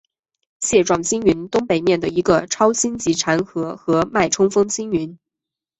[0.61, 5.15] 蟹状星云东北面的一个超新星残骸和脉冲风星云。